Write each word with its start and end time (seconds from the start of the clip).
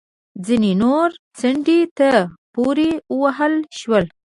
ځینې 0.45 0.71
نور 0.83 1.09
څنډې 1.37 1.81
ته 1.97 2.11
پورې 2.53 2.89
ووهل 3.13 3.53
شول 3.79 4.05